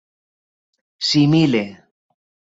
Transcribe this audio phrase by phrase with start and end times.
[1.07, 1.63] simile